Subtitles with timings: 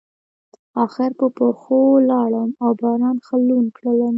[0.85, 4.09] اخر په پښو لاړم او باران ښه لوند کړلم.